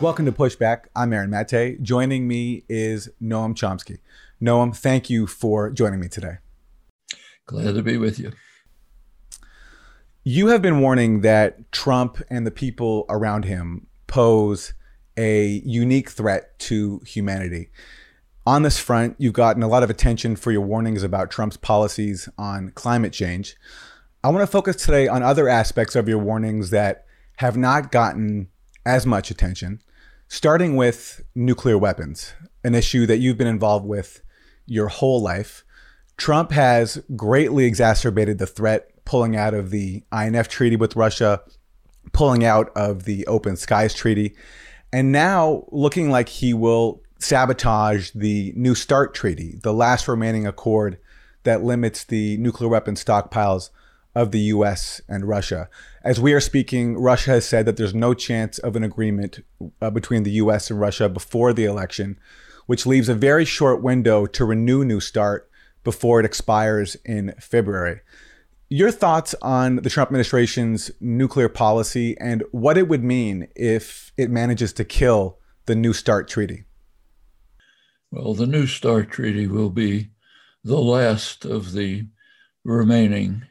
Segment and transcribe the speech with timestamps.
[0.00, 0.84] Welcome to Pushback.
[0.96, 1.82] I'm Aaron Mate.
[1.82, 3.98] Joining me is Noam Chomsky.
[4.40, 6.38] Noam, thank you for joining me today.
[7.44, 8.32] Glad to be with you.
[10.24, 14.72] You have been warning that Trump and the people around him pose
[15.18, 17.68] a unique threat to humanity.
[18.46, 22.26] On this front, you've gotten a lot of attention for your warnings about Trump's policies
[22.38, 23.54] on climate change.
[24.24, 27.04] I want to focus today on other aspects of your warnings that
[27.36, 28.48] have not gotten
[28.86, 29.82] as much attention
[30.30, 34.22] starting with nuclear weapons, an issue that you've been involved with
[34.64, 35.64] your whole life.
[36.16, 41.42] Trump has greatly exacerbated the threat, pulling out of the INF treaty with Russia,
[42.12, 44.36] pulling out of the Open Skies Treaty,
[44.92, 50.98] and now looking like he will sabotage the New START Treaty, the last remaining accord
[51.42, 53.70] that limits the nuclear weapon stockpiles
[54.14, 55.68] of the US and Russia.
[56.02, 59.44] As we are speaking, Russia has said that there's no chance of an agreement
[59.80, 62.18] uh, between the US and Russia before the election,
[62.66, 65.48] which leaves a very short window to renew New START
[65.84, 68.00] before it expires in February.
[68.68, 74.30] Your thoughts on the Trump administration's nuclear policy and what it would mean if it
[74.30, 76.64] manages to kill the New START treaty?
[78.10, 80.10] Well, the New START treaty will be
[80.64, 82.06] the last of the
[82.64, 83.44] remaining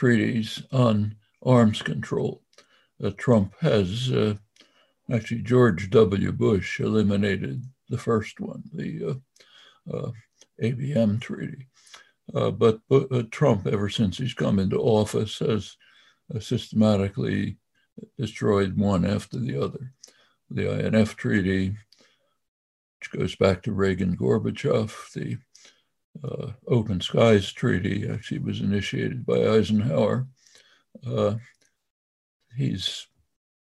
[0.00, 2.40] treaties on arms control.
[3.04, 4.34] Uh, Trump has, uh,
[5.12, 6.32] actually, George W.
[6.32, 9.20] Bush eliminated the first one, the
[9.90, 10.10] uh, uh
[10.62, 11.66] ABM treaty.
[12.34, 15.76] Uh, but, but uh, Trump, ever since he's come into office, has
[16.38, 17.58] systematically
[18.18, 19.92] destroyed one after the other.
[20.50, 21.76] The INF treaty,
[22.98, 25.36] which goes back to Reagan Gorbachev, the
[26.22, 30.26] uh, Open Skies Treaty actually was initiated by Eisenhower.
[31.06, 31.34] Uh,
[32.56, 33.06] he's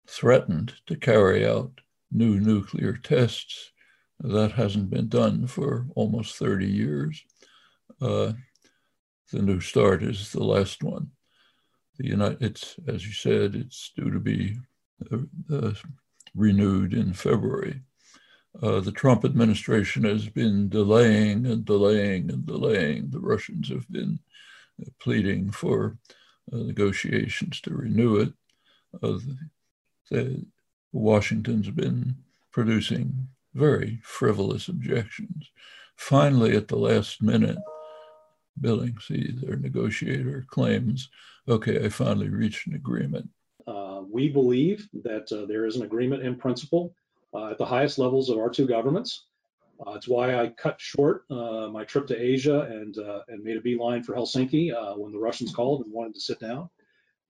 [0.07, 3.71] threatened to carry out new nuclear tests.
[4.19, 7.23] That hasn't been done for almost 30 years.
[8.01, 8.33] Uh,
[9.31, 11.11] the New START is the last one.
[11.97, 14.57] The United, it's as you said, it's due to be
[15.11, 15.17] uh,
[15.53, 15.73] uh,
[16.33, 17.81] renewed in February
[18.61, 23.09] uh, the Trump administration has been delaying and delaying and delaying.
[23.09, 24.19] The Russians have been
[24.81, 25.97] uh, pleading for
[26.51, 28.33] uh, negotiations to renew it.
[29.01, 29.19] Uh,
[30.09, 30.45] the,
[30.93, 32.15] Washington's been
[32.51, 35.51] producing very frivolous objections.
[35.97, 37.57] Finally, at the last minute,
[38.61, 41.09] Billingslea, their negotiator, claims,
[41.49, 43.29] okay, I finally reached an agreement.
[43.67, 46.93] Uh, we believe that uh, there is an agreement in principle
[47.51, 49.25] at the highest levels of our two governments.
[49.85, 52.95] Uh, it's why I cut short uh, my trip to Asia and
[53.27, 56.69] and made a beeline for Helsinki when the Russians called and wanted to sit down.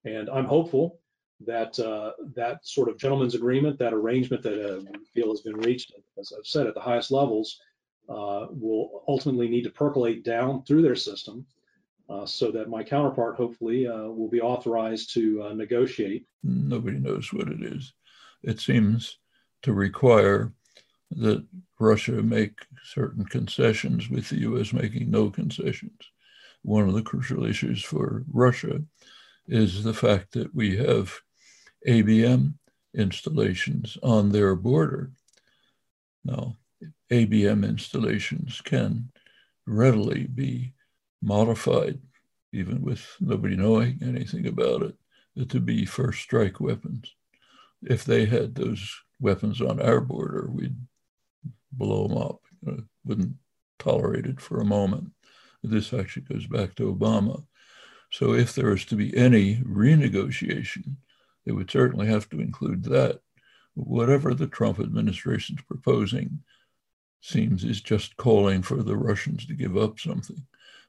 [0.05, 0.99] And I'm hopeful
[1.45, 5.57] that uh, that sort of gentleman's agreement, that arrangement that uh, we feel has been
[5.57, 7.59] reached, as I've said, at the highest levels,
[8.07, 11.45] uh, will ultimately need to percolate down through their system
[12.25, 16.27] so that my counterpart hopefully will be authorized to negotiate.
[16.43, 17.93] Nobody knows what it is.
[18.43, 19.17] It seems
[19.65, 20.53] to require
[21.09, 21.43] that
[21.79, 25.99] Russia make certain concessions, with the US making no concessions.
[26.61, 28.83] One of the crucial issues for Russia
[29.47, 31.19] is the fact that we have
[31.87, 32.53] ABM
[32.93, 35.09] installations on their border.
[36.23, 36.57] Now,
[37.11, 39.09] ABM installations can
[39.65, 40.73] readily be
[41.23, 41.99] modified,
[42.53, 47.15] even with nobody knowing anything about it, to be first strike weapons.
[47.81, 50.75] If they had those weapons on our border, we'd
[51.71, 52.41] blow them up.
[52.61, 53.35] You know, wouldn't
[53.79, 55.11] tolerate it for a moment.
[55.63, 57.45] This actually goes back to Obama.
[58.11, 60.95] So if there is to be any renegotiation,
[61.45, 63.19] it would certainly have to include that.
[63.73, 66.39] Whatever the Trump administration is proposing
[67.21, 70.45] seems is just calling for the Russians to give up something.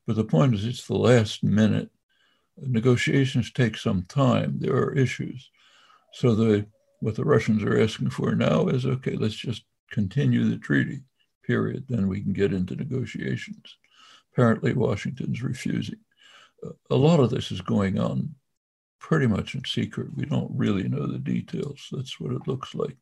[0.07, 1.91] But the point is, it's the last minute.
[2.59, 4.59] Negotiations take some time.
[4.59, 5.51] There are issues.
[6.13, 6.67] So the
[7.01, 11.03] what the Russians are asking for now is okay, let's just continue the treaty,
[11.45, 11.85] period.
[11.89, 13.77] Then we can get into negotiations.
[14.33, 15.99] Apparently, Washington's refusing.
[16.91, 18.35] A lot of this is going on
[18.99, 20.09] pretty much in secret.
[20.15, 21.87] We don't really know the details.
[21.93, 22.97] That's what it looks like.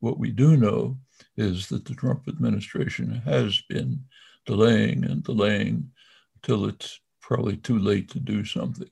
[0.00, 0.98] What we do know
[1.36, 4.04] is that the Trump administration has been
[4.46, 5.90] delaying and delaying
[6.36, 8.90] until it's probably too late to do something.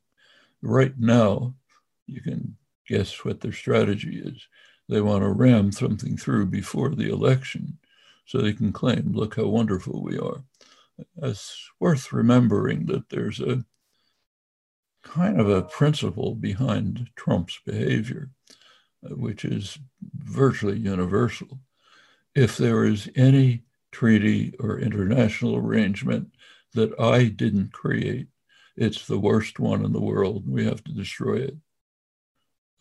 [0.62, 1.54] Right now,
[2.06, 2.56] you can
[2.90, 4.48] guess what their strategy is.
[4.88, 7.78] They want to ram something through before the election
[8.26, 10.42] so they can claim, look how wonderful we are.
[11.22, 13.64] It's worth remembering that there's a
[15.02, 18.30] kind of a principle behind Trump's behavior.
[19.02, 19.78] which is
[20.14, 21.58] virtually universal.
[22.34, 26.34] If there is any treaty or international arrangement
[26.74, 28.28] that I didn't create,
[28.76, 30.48] it's the worst one in the world.
[30.48, 31.56] We have to destroy it.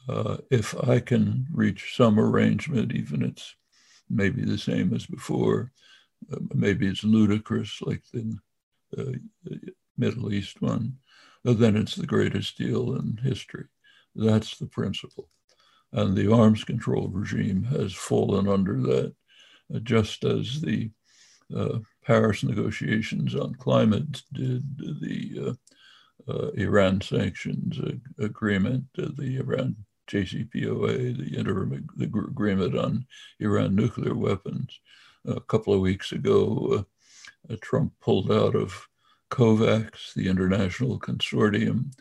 [0.10, 3.56] Uh, if I can reach some arrangement, even it's
[4.10, 5.72] maybe the same as before,
[6.34, 8.36] uh, maybe it's ludicrous like the
[8.98, 9.12] uh,
[10.00, 10.98] Middle East one,
[11.46, 13.66] uh, then it's the greatest deal in history.
[14.16, 15.30] That's the principle.
[15.94, 19.14] And the arms control regime has fallen under that,
[19.76, 20.90] uh, just as the
[21.56, 25.56] uh, Paris negotiations on climate did, the
[26.56, 27.80] Iran sanctions
[28.20, 29.76] agreement, the Iran
[30.10, 33.06] JCPOA, the interim the agreement on
[33.40, 34.80] Iran nuclear weapons.
[35.26, 36.86] A couple of weeks ago,
[37.50, 38.88] uh, Trump pulled out of
[39.30, 41.94] COVAX, the international consortium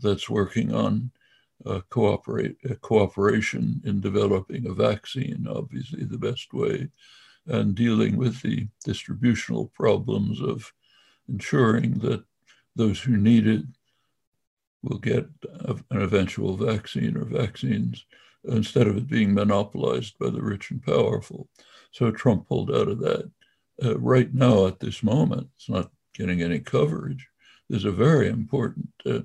[0.00, 1.10] that's working on
[1.64, 6.88] uh, cooperate, uh, cooperation in developing a vaccine, obviously the best way,
[7.46, 10.72] and dealing with the distributional problems of
[11.28, 12.22] ensuring that
[12.76, 13.64] those who need it
[14.84, 18.04] will get an eventual vaccine or vaccines
[18.44, 21.48] instead of it being monopolized by the rich and powerful.
[21.92, 23.30] So Trump pulled out of that.
[23.82, 27.26] Uh, right now, at this moment, it's not getting any coverage.
[27.68, 29.20] There's a very important uh,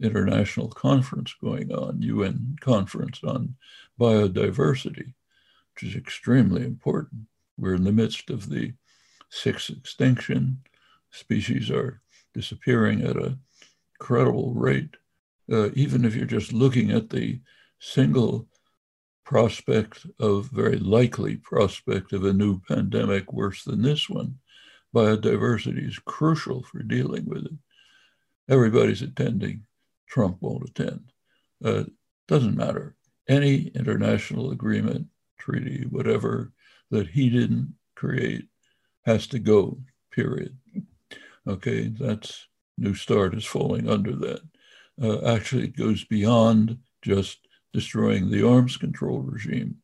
[0.00, 3.54] international conference going on, UN conference on
[4.00, 5.14] biodiversity,
[5.74, 7.22] which is extremely important.
[7.58, 8.72] We're in the midst of the
[9.28, 10.62] sixth extinction.
[11.10, 12.00] Species are
[12.34, 13.38] disappearing at an
[14.00, 14.96] incredible rate
[15.50, 17.40] uh, even if you're just looking at the
[17.78, 18.46] single
[19.24, 24.38] prospect of very likely prospect of a new pandemic worse than this one,
[24.94, 27.52] biodiversity is crucial for dealing with it.
[28.48, 29.64] Everybody's attending.
[30.06, 31.12] Trump won't attend.
[31.64, 31.84] Uh,
[32.28, 32.94] doesn't matter.
[33.28, 35.06] Any international agreement,
[35.38, 36.52] treaty, whatever
[36.90, 38.46] that he didn't create
[39.06, 39.78] has to go,
[40.10, 40.56] period.
[41.46, 42.46] Okay, that's
[42.76, 44.40] New START is falling under that
[45.00, 47.38] uh, actually goes beyond just
[47.72, 49.76] destroying the arms control regime.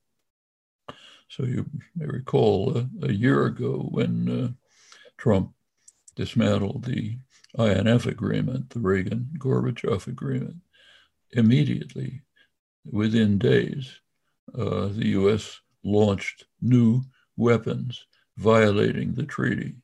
[1.29, 4.49] So you may recall uh, a year ago when uh,
[5.17, 5.53] Trump
[6.17, 7.19] dismantled the
[7.59, 10.57] INF agreement, the Reagan Gorbachev agreement,
[11.33, 12.23] immediately,
[12.91, 14.01] within days,
[14.55, 17.03] uh, the US launched new
[17.37, 18.07] weapons
[18.37, 19.75] violating the treaty.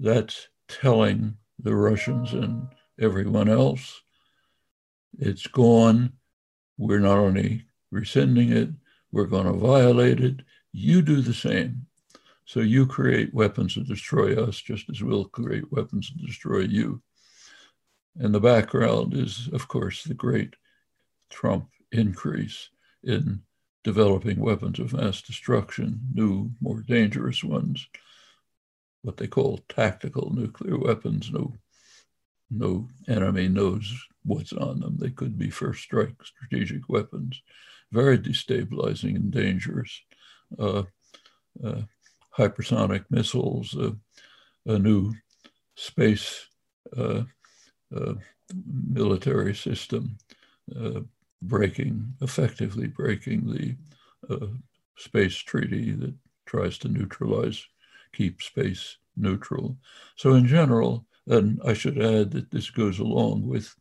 [0.00, 2.68] That's telling the Russians and
[3.00, 4.02] everyone else
[5.18, 6.12] it's gone.
[6.76, 8.70] We're not only rescinding it,
[9.12, 10.40] we're going to violate it.
[10.72, 11.86] You do the same.
[12.44, 17.02] So you create weapons to destroy us just as we'll create weapons to destroy you.
[18.18, 20.54] And the background is, of course, the great
[21.30, 22.70] Trump increase
[23.04, 23.42] in
[23.84, 27.86] developing weapons of mass destruction, new, more dangerous ones,
[29.02, 31.30] what they call tactical nuclear weapons.
[31.30, 31.54] No,
[32.50, 33.94] no enemy knows
[34.24, 34.96] what's on them.
[34.98, 37.42] They could be first strike strategic weapons,
[37.92, 40.00] very destabilizing and dangerous.
[40.58, 40.84] Uh,
[41.64, 41.82] uh,
[42.36, 43.90] hypersonic missiles, uh,
[44.66, 45.12] a new
[45.74, 46.46] space
[46.96, 47.22] uh,
[47.94, 48.14] uh,
[48.92, 50.16] military system,
[50.78, 51.00] uh,
[51.42, 53.76] breaking, effectively breaking the
[54.96, 56.14] space treaty that
[56.46, 57.64] tries to neutralize,
[58.12, 59.76] keep space neutral.
[60.16, 63.74] So in general, and I should add that this goes along with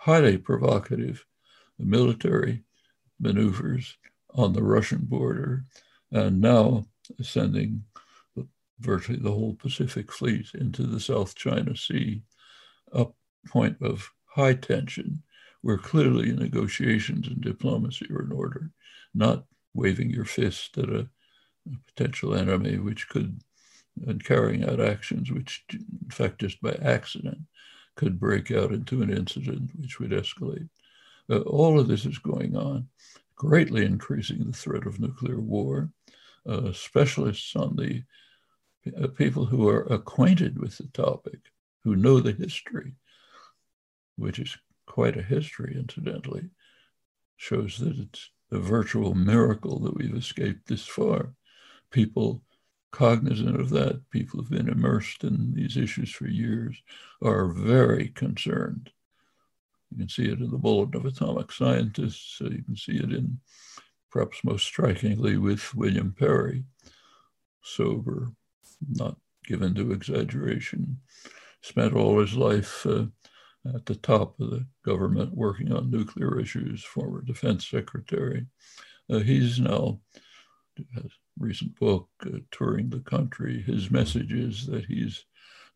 [0.00, 1.26] highly provocative
[1.78, 2.64] military
[3.20, 3.98] maneuvers
[4.32, 5.66] on the Russian border,
[6.10, 6.86] and now
[7.20, 7.84] sending
[8.80, 12.22] virtually the whole Pacific Fleet into the South China Sea,
[12.92, 13.06] a
[13.46, 15.22] point of high tension
[15.60, 18.70] where clearly negotiations and diplomacy are in order,
[19.14, 21.00] not waving your fist at a,
[21.70, 23.38] a potential enemy which could,
[24.06, 27.40] and carrying out actions which, in fact, just by accident,
[28.00, 30.70] could break out into an incident which would escalate.
[31.28, 32.88] Uh, all of this is going on,
[33.36, 35.90] greatly increasing the threat of nuclear war.
[36.48, 38.02] Uh, specialists on the
[38.98, 41.40] uh, people who are acquainted with the topic,
[41.84, 42.94] who know the history,
[44.16, 46.48] which is quite a history, incidentally,
[47.36, 51.34] shows that it's a virtual miracle that we've escaped this far.
[51.90, 52.42] People
[52.92, 56.82] cognizant of that, people who've been immersed in these issues for years
[57.22, 58.90] are very concerned.
[59.90, 62.36] You can see it in the Bulletin of Atomic Scientists.
[62.38, 63.38] So you can see it in,
[64.10, 66.64] perhaps most strikingly, with William Perry,
[67.62, 68.32] sober,
[68.88, 70.98] not given to exaggeration,
[71.62, 73.06] spent all his life uh,
[73.74, 78.46] at the top of the government working on nuclear issues, former defense secretary.
[79.10, 80.00] Uh, he's now
[81.38, 83.62] recent book uh, touring the country.
[83.62, 85.24] His message is that he's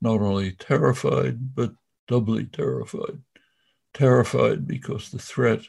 [0.00, 1.74] not only terrified but
[2.08, 3.20] doubly terrified.
[3.92, 5.60] Terrified because the threat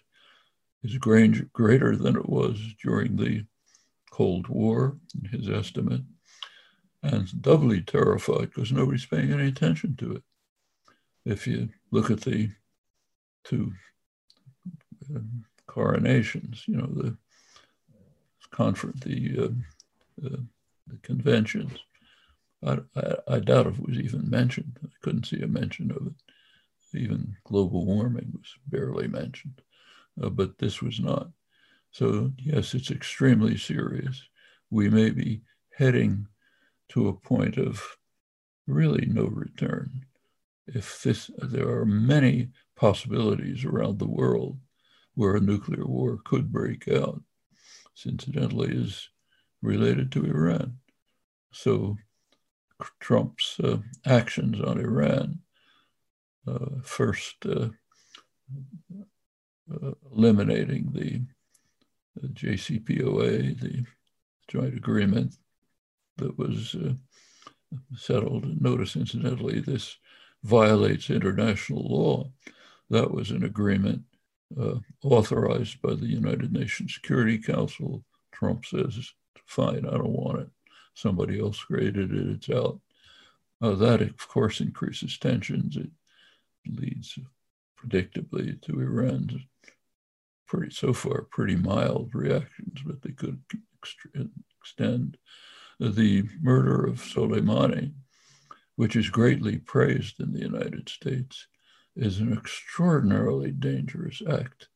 [0.83, 3.45] is greater than it was during the
[4.11, 6.01] Cold War, in his estimate,
[7.03, 10.23] and doubly terrified because nobody's paying any attention to it.
[11.25, 12.49] If you look at the
[13.43, 13.73] two
[15.13, 17.17] um, coronations, you know, the
[18.51, 20.37] conference, the, uh, uh,
[20.87, 21.71] the conventions,
[22.63, 24.79] I, I, I, doubt if it was even mentioned.
[24.83, 26.13] I couldn't see a mention of it.
[26.97, 29.61] Even global warming was barely mentioned,
[30.21, 31.29] uh, but this was not.
[31.91, 34.21] So, yes, it's extremely serious.
[34.69, 35.41] We may be
[35.77, 36.27] heading
[36.89, 37.97] to a point of
[38.67, 40.05] really no return.
[40.67, 44.57] If this, there are many possibilities around the world
[45.15, 47.21] where a nuclear war could break out.
[48.05, 49.09] Incidentally is
[49.61, 50.77] related to Iran.
[51.51, 51.97] So
[52.99, 55.39] Trump's uh, actions on Iran,
[56.47, 57.69] uh, first uh,
[59.71, 61.21] uh eliminating the
[62.21, 63.85] the JCPOA, the
[64.47, 65.35] joint agreement
[66.17, 66.93] that was uh,
[67.95, 68.61] settled.
[68.61, 69.97] Notice, incidentally, this
[70.43, 72.31] violates international law.
[72.89, 74.03] That was an agreement
[74.59, 78.03] uh, authorized by the United Nations Security Council.
[78.31, 79.11] Trump says,
[79.45, 80.49] fine, I don't want it.
[80.93, 82.79] Somebody else created it, it's out.
[83.61, 85.77] Uh, that, of course, increases tensions.
[85.77, 85.89] It
[86.67, 87.17] leads
[87.79, 89.33] predictably to Iran's
[90.47, 93.39] pretty so far pretty mild reactions, but they could
[94.61, 95.17] extend.
[95.79, 97.91] The murder of Soleimani,
[98.77, 101.47] which is greatly praised in the United States,
[101.95, 104.67] is an extraordinarily dangerous act.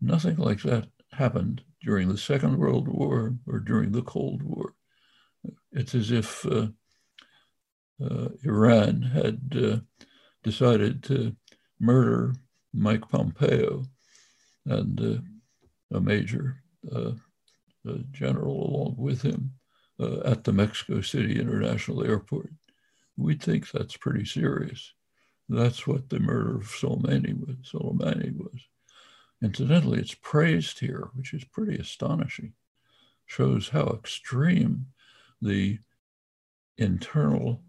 [0.00, 4.74] Nothing like that happened during the Second World War or during the Cold War.
[5.72, 6.68] It's as if uh,
[8.02, 9.80] uh, Iran had uh,
[10.42, 11.36] decided to
[11.78, 12.34] murder
[12.72, 13.84] Mike Pompeo
[14.66, 16.62] and uh, a major
[16.94, 17.12] uh,
[18.10, 19.52] general along with him
[19.98, 22.50] uh, at the Mexico City International Airport.
[23.16, 24.92] We think that's pretty serious.
[25.50, 27.56] That's what the murder of Soleimani was.
[27.64, 28.60] Soleimani was.
[29.42, 32.52] Incidentally, it's praised here, which is pretty astonishing.
[33.26, 34.86] Shows how extreme
[35.42, 35.80] the
[36.78, 37.62] internal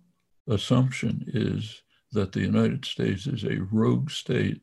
[0.48, 4.62] assumption is that the United States is a rogue state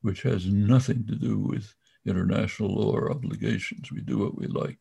[0.00, 1.74] which has nothing to do with
[2.06, 3.92] international law or obligations.
[3.92, 4.78] We do what we like.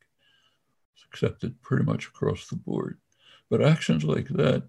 [0.96, 2.98] It's accepted pretty much across the board.
[3.51, 4.67] But actions like that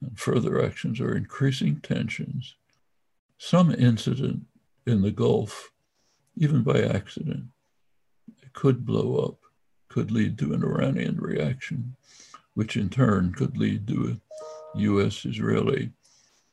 [0.00, 2.54] and further actions are increasing tensions.
[3.38, 4.42] Some incident
[4.86, 5.72] in the Gulf,
[6.36, 7.44] even by accident,
[8.52, 9.38] could blow up,
[9.88, 11.96] could lead to an Iranian reaction,
[12.54, 14.18] which in turn could lead to
[14.74, 15.90] a US Israeli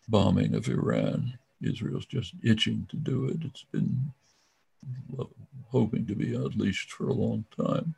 [0.08, 3.38] bombing of Iran Israel's just itching to do it.
[3.44, 4.12] It's been
[5.70, 7.96] hoping to be unleashed for a long time.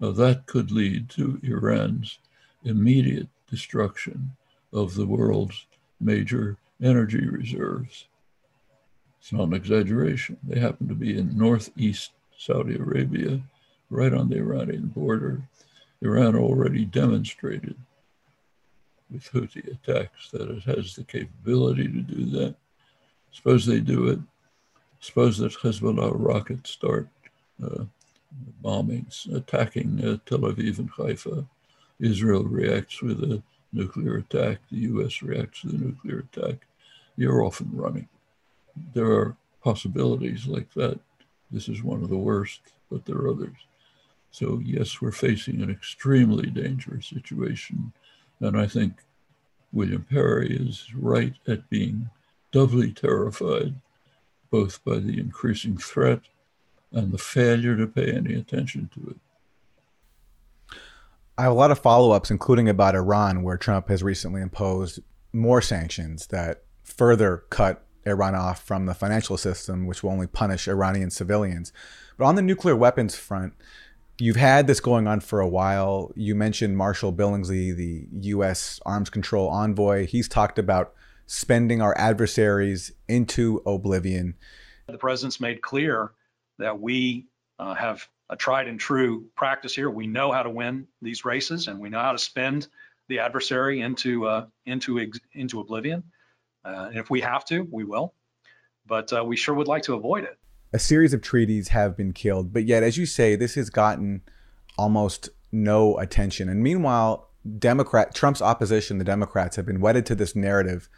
[0.00, 2.18] Now, that could lead to Iran's
[2.64, 4.32] immediate destruction
[4.72, 5.66] of the world's
[6.00, 8.06] major energy reserves.
[9.20, 10.36] It's not an exaggeration.
[10.42, 13.40] They happen to be in northeast Saudi Arabia,
[13.88, 15.42] right on the Iranian border.
[16.00, 17.76] Iran already demonstrated
[19.12, 22.56] with Houthi attacks that it has the capability to do that.
[23.30, 24.18] Suppose they do it.
[24.98, 27.08] Suppose that Hezbollah rockets start
[27.62, 27.84] uh,
[28.64, 31.46] bombings, attacking uh, Tel Aviv and Haifa.
[32.00, 34.58] Israel reacts with a nuclear attack.
[34.70, 35.22] The U.S.
[35.22, 36.66] reacts to the nuclear attack.
[37.16, 38.08] You're off and running.
[38.94, 40.98] There are possibilities like that.
[41.50, 42.60] This is one of the worst,
[42.90, 43.56] but there are others.
[44.30, 47.92] So, yes, we're facing an extremely dangerous situation.
[48.40, 48.94] And I think
[49.72, 52.08] William Perry is right at being
[52.50, 53.74] doubly terrified,
[54.50, 56.20] both by the increasing threat
[56.92, 59.16] and the failure to pay any attention to it.
[61.42, 65.00] I have a lot of follow ups, including about Iran, where Trump has recently imposed
[65.32, 70.68] more sanctions that further cut Iran off from the financial system, which will only punish
[70.68, 71.72] Iranian civilians.
[72.16, 73.54] But on the nuclear weapons front,
[74.20, 76.12] you've had this going on for a while.
[76.14, 78.78] You mentioned Marshall Billingslea, the U.S.
[78.86, 80.06] arms control envoy.
[80.06, 80.94] He's talked about
[81.26, 84.36] spending our adversaries into oblivion.
[84.86, 86.12] The president's made clear
[86.60, 87.26] that we
[87.58, 89.90] uh, have a tried and true practice here.
[89.90, 92.66] We know how to win these races, and we know how to spend
[93.08, 96.02] the adversary into uh, into into oblivion.
[96.64, 98.14] Uh, and if we have to, we will.
[98.86, 100.38] But uh, we sure would like to avoid it.
[100.72, 104.22] A series of treaties have been killed, but yet, as you say, this has gotten
[104.78, 106.48] almost no attention.
[106.48, 110.88] And meanwhile, Democrat Trump's opposition, the Democrats, have been wedded to this narrative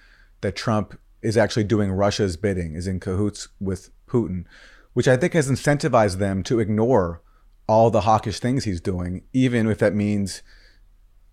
[0.43, 4.45] that Trump is actually doing Russia's bidding, is in cahoots with Putin,
[4.93, 7.24] which I think has incentivized them to ignore
[7.67, 10.43] all the hawkish things he's doing, even if that means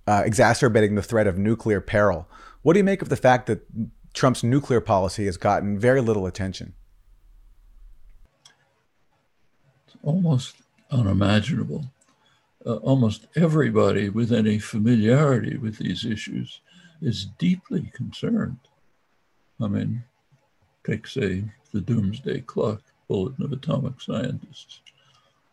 [0.08, 2.28] uh, exacerbating the threat of nuclear peril.
[2.62, 3.66] What do you make of the fact that
[4.14, 6.74] Trump's nuclear policy has gotten very little attention?
[9.88, 10.56] It's almost
[10.90, 11.86] unimaginable.
[12.66, 16.62] Uh, almost everybody with any familiarity with these issues
[17.02, 18.60] is deeply concerned.
[19.60, 20.04] I mean,
[20.86, 24.82] take, say, the Doomsday Clock, Bulletin of Atomic Scientists.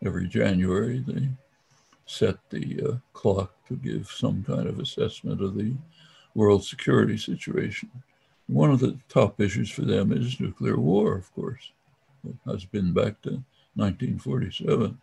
[0.05, 1.29] Every January, they
[2.07, 5.75] set the uh, clock to give some kind of assessment of the
[6.35, 7.91] world security situation.
[8.47, 11.73] One of the top issues for them is nuclear war, of course.
[12.27, 13.43] It has been back to
[13.75, 14.99] 1947.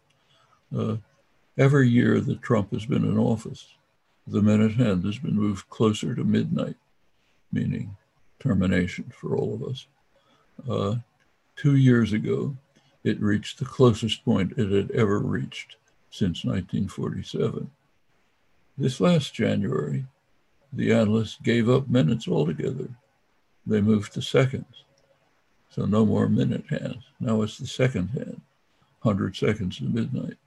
[0.75, 0.97] Uh,
[1.57, 3.67] every year that Trump has been in office,
[4.27, 6.75] the minute hand has been moved closer to midnight,
[7.51, 7.95] meaning
[8.39, 9.87] termination for all of us.
[10.67, 10.95] Uh,
[11.55, 12.55] two years ago,
[13.05, 15.75] it reached the closest point it had ever reached
[16.09, 17.69] since 1947.
[18.79, 20.05] This last January,
[20.73, 22.89] the analysts gave up minutes altogether.
[23.65, 24.85] They moved to seconds.
[25.69, 27.03] So no more minute hands.
[27.19, 28.41] Now it's the second hand,
[29.03, 30.37] 100 seconds to midnight.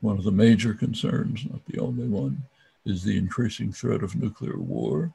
[0.00, 2.44] One of the major concerns, not the only one,
[2.86, 5.12] is the increasing threat of nuclear war,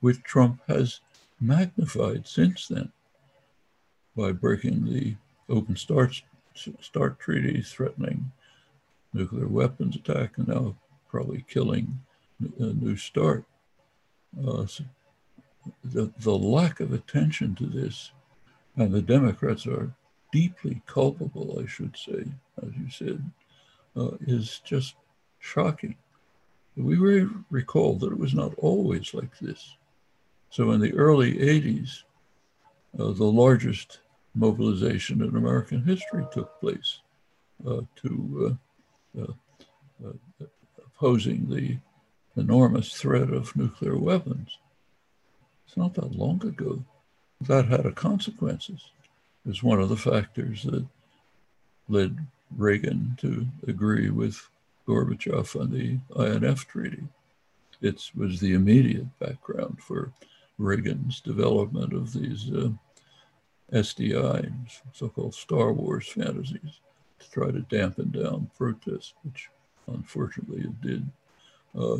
[0.00, 1.00] which Trump has
[1.40, 2.92] magnified since then
[4.14, 5.16] by breaking the
[5.50, 6.22] Open START,
[6.54, 8.32] START treaty, threatening
[9.12, 10.76] nuclear weapons attack, and now
[11.08, 12.00] probably killing
[12.58, 13.44] a New START.
[14.46, 14.84] Uh, so
[15.84, 18.12] the, the lack of attention to this,
[18.76, 19.92] and the Democrats are
[20.32, 22.24] deeply culpable, I should say,
[22.62, 23.30] as you said,
[23.96, 24.94] uh, is just
[25.40, 25.96] shocking.
[26.76, 29.76] We recall that it was not always like this.
[30.50, 32.04] So in the early 80s,
[32.98, 34.00] uh, the largest
[34.34, 37.00] mobilization in American history took place
[37.66, 38.58] uh, to
[39.16, 39.32] uh, uh,
[40.06, 40.46] uh,
[40.86, 41.78] opposing the
[42.36, 44.58] enormous threat of nuclear weapons.
[45.66, 46.84] It's not that long ago.
[47.40, 48.90] That had a consequences.
[49.44, 50.86] It was one of the factors that
[51.88, 52.18] led
[52.56, 54.48] Reagan to agree with
[54.86, 57.04] Gorbachev on the INF Treaty.
[57.80, 60.12] It was the immediate background for
[60.58, 62.70] Reagan's development of these uh,
[63.72, 64.52] SDI,
[64.92, 66.80] so-called Star Wars fantasies,
[67.18, 69.48] to try to dampen down protests, which
[69.86, 71.06] unfortunately it did.
[71.78, 71.98] Uh,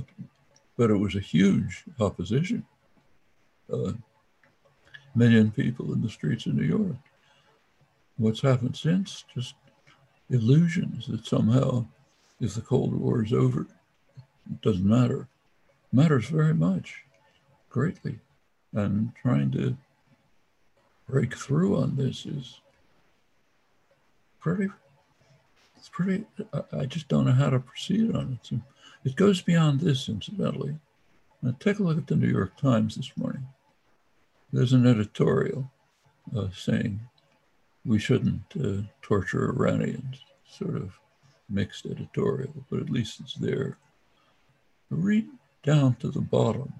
[0.76, 2.64] but it was a huge opposition.
[3.72, 3.92] Uh,
[5.14, 6.96] million people in the streets of New York.
[8.16, 9.24] What's happened since?
[9.32, 9.54] Just
[10.28, 11.86] illusions that somehow,
[12.40, 13.66] if the Cold War is over,
[14.50, 15.28] it doesn't matter.
[15.92, 17.04] It matters very much,
[17.68, 18.18] greatly.
[18.72, 19.76] And trying to
[21.10, 22.60] break through on this is
[24.40, 24.68] pretty,
[25.76, 26.24] it's pretty,
[26.72, 28.46] I just don't know how to proceed on it.
[28.46, 28.60] So
[29.04, 30.76] it goes beyond this, incidentally.
[31.42, 33.46] Now, take a look at the New York Times this morning.
[34.52, 35.70] There's an editorial
[36.36, 37.00] uh, saying
[37.84, 40.98] we shouldn't uh, torture Iranians, sort of
[41.48, 43.78] mixed editorial, but at least it's there.
[44.90, 45.28] Read
[45.62, 46.72] down to the bottom.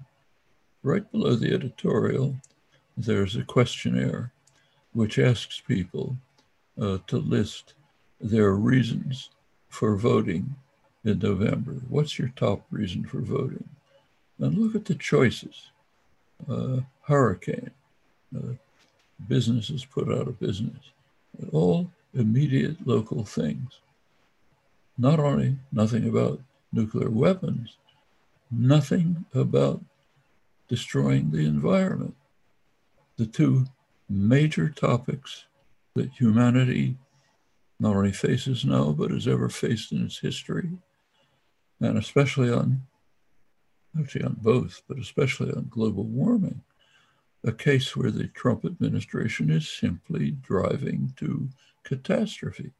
[0.83, 2.37] Right below the editorial,
[2.97, 4.31] there's a questionnaire
[4.93, 6.17] which asks people
[6.81, 7.73] uh, to list
[8.19, 9.29] their reasons
[9.69, 10.55] for voting
[11.03, 11.73] in November.
[11.89, 13.67] What's your top reason for voting?
[14.39, 15.71] And look at the choices.
[16.49, 17.71] Uh, hurricane,
[18.35, 18.53] uh,
[19.27, 20.91] businesses put out of business,
[21.51, 23.79] all immediate local things.
[24.97, 26.41] Not only nothing about
[26.73, 27.77] nuclear weapons,
[28.49, 29.81] nothing about
[30.67, 32.15] destroying the environment.
[33.21, 33.67] The two
[34.09, 35.45] major topics
[35.93, 36.97] that humanity
[37.79, 40.71] not only faces now, but has ever faced in its history,
[41.79, 42.81] and especially on,
[43.99, 46.63] actually on both, but especially on global warming,
[47.43, 51.47] a case where the Trump administration is simply driving to
[51.83, 52.71] catastrophe.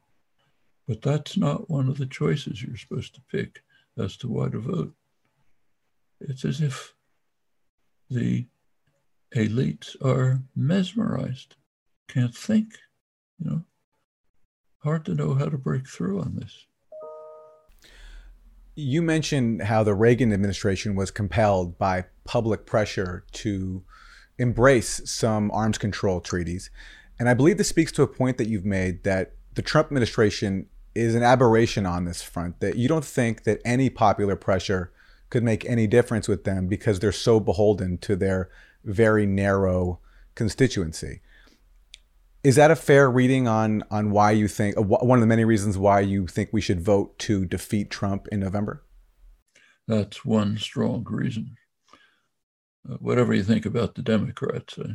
[0.88, 3.62] But that's not one of the choices you're supposed to pick
[3.96, 4.92] as to why to vote.
[6.20, 6.96] It's as if
[8.10, 8.46] the
[9.34, 11.56] elites are mesmerized,
[12.08, 12.74] can't think,
[13.38, 13.62] you know.
[14.78, 16.66] Hard to know how to break through on this.
[18.74, 23.84] You mentioned how the Reagan administration was compelled by public pressure to
[24.38, 26.70] embrace some arms control treaties.
[27.18, 30.66] And I believe this speaks to a point that you've made that the Trump administration
[30.94, 34.92] is an aberration on this front, that you don't think that any popular pressure
[35.30, 38.50] could make any difference with them because they're so beholden to their
[38.84, 40.00] very narrow
[40.34, 41.20] constituency.
[42.42, 45.78] Is that a fair reading on on why you think one of the many reasons
[45.78, 48.82] why you think we should vote to defeat Trump in November?
[49.86, 51.56] That's one strong reason.
[52.88, 54.94] Uh, whatever you think about the Democrats, uh,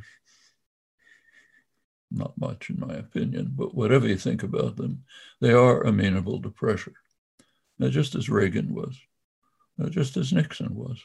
[2.12, 5.04] not much in my opinion, but whatever you think about them,
[5.40, 6.94] they are amenable to pressure.
[7.80, 8.98] Now, just as Reagan was,
[9.82, 11.02] uh, just as Nixon was.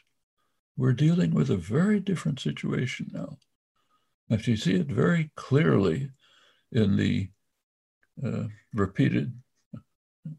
[0.77, 3.37] We're dealing with a very different situation now.
[4.31, 6.11] If you see it very clearly
[6.71, 7.29] in the
[8.25, 9.35] uh, repeated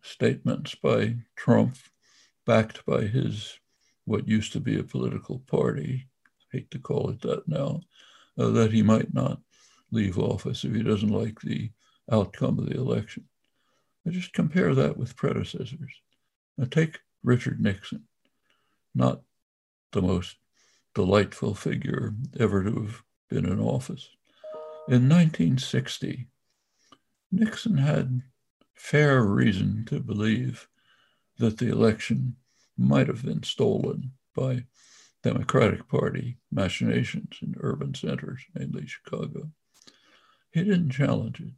[0.02, 1.78] statements by Trump,
[2.46, 3.60] backed by his
[4.06, 6.08] what used to be a political party,
[6.54, 7.82] I hate to call it that now,
[8.38, 9.40] uh, that he might not
[9.92, 11.72] leave office if he doesn't like the
[12.12, 13.26] outcome of the election.
[14.06, 15.94] I just compare that with predecessors.
[16.58, 18.04] Now take Richard Nixon,
[18.94, 19.22] not
[19.94, 20.36] the most
[20.94, 24.10] delightful figure ever to have been in office.
[24.88, 26.28] In 1960,
[27.32, 28.22] Nixon had
[28.76, 30.68] fair reason to believe
[31.40, 32.36] that the election
[32.78, 34.66] might have been stolen by
[35.24, 39.50] Democratic Party machinations in urban centers, mainly Chicago.
[40.52, 41.54] He didn't challenge it.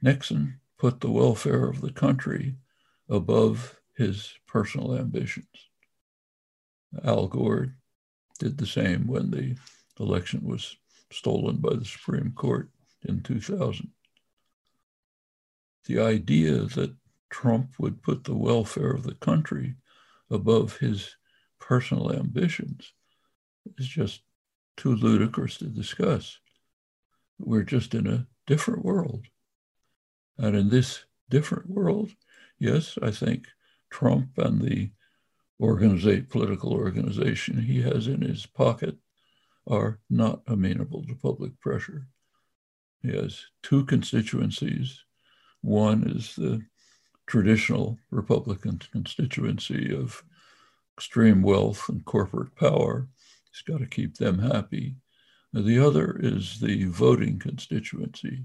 [0.00, 2.56] Nixon put the welfare of the country
[3.08, 5.68] above his personal ambitions.
[7.04, 7.74] Al Gore
[8.38, 9.56] did the same when the
[9.98, 10.76] election was
[11.10, 12.70] stolen by the Supreme Court
[13.02, 13.90] in 2000.
[15.84, 16.94] The idea that
[17.30, 19.74] Trump would put the welfare of the country
[20.30, 21.16] above his
[21.58, 22.92] personal ambitions
[23.78, 24.22] is just
[24.76, 26.38] too ludicrous to discuss.
[27.38, 29.26] We're just in a different world.
[30.38, 32.10] And in this different world,
[32.58, 33.46] yes, I think
[33.90, 34.90] Trump and the
[35.58, 38.96] organizate political organization he has in his pocket
[39.66, 42.06] are not amenable to public pressure.
[43.00, 45.00] He has two constituencies.
[45.60, 46.62] One is the
[47.26, 50.22] traditional Republican constituency of
[50.96, 53.08] extreme wealth and corporate power.
[53.50, 54.96] He's got to keep them happy.
[55.52, 58.44] The other is the voting constituency,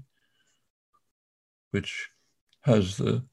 [1.70, 2.10] which
[2.62, 3.24] has the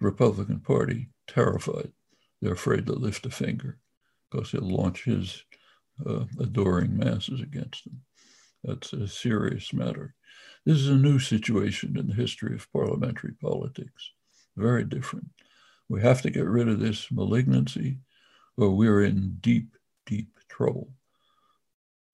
[0.00, 1.92] Republican Party terrified
[2.40, 3.78] they're afraid to lift a finger
[4.30, 5.44] because he'll launch his
[6.06, 8.00] uh, adoring masses against them.
[8.64, 10.14] That's a serious matter.
[10.64, 14.12] This is a new situation in the history of parliamentary politics,
[14.56, 15.28] very different.
[15.88, 17.98] We have to get rid of this malignancy
[18.56, 19.76] or we're in deep,
[20.06, 20.90] deep trouble.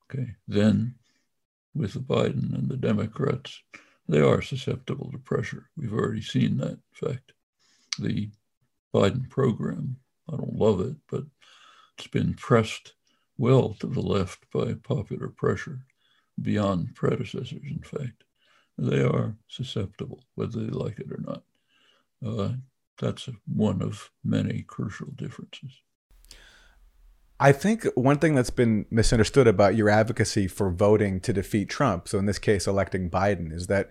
[0.04, 0.94] Okay, then
[1.74, 3.60] with the Biden and the Democrats,
[4.08, 5.68] they are susceptible to pressure.
[5.76, 7.32] We've already seen that in fact.
[7.98, 8.30] The
[8.94, 9.96] Biden program
[10.32, 11.24] I don't love it, but
[11.96, 12.94] it's been pressed
[13.38, 15.80] well to the left by popular pressure
[16.40, 18.24] beyond predecessors, in fact.
[18.78, 21.42] They are susceptible, whether they like it or not.
[22.24, 22.56] Uh,
[22.98, 25.80] that's one of many crucial differences.
[27.38, 32.08] I think one thing that's been misunderstood about your advocacy for voting to defeat Trump,
[32.08, 33.90] so in this case, electing Biden, is that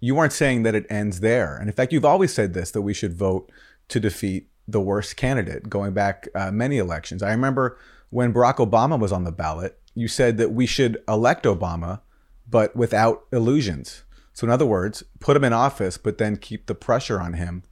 [0.00, 1.56] you aren't saying that it ends there.
[1.56, 3.50] And in fact, you've always said this that we should vote
[3.88, 7.22] to defeat the worst candidate going back uh, many elections.
[7.22, 7.78] I remember
[8.10, 12.00] when Barack Obama was on the ballot, you said that we should elect Obama,
[12.48, 14.02] but without illusions.
[14.32, 17.62] So, in other words, put him in office, but then keep the pressure on him,